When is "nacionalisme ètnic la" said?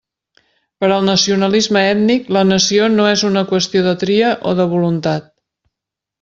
1.09-2.43